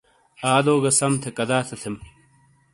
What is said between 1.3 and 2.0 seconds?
کدا تھے تھیم۔